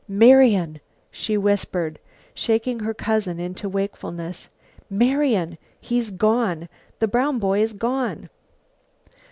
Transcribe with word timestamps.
"Marian," 0.07 0.79
she 1.11 1.37
whispered, 1.37 1.99
shaking 2.33 2.79
her 2.79 2.91
cousin 2.91 3.39
into 3.39 3.69
wakefulness. 3.69 4.49
"Marian! 4.89 5.59
He's 5.79 6.09
gone. 6.09 6.67
The 6.97 7.07
brown 7.07 7.37
boy's 7.37 7.73
gone!" 7.73 8.27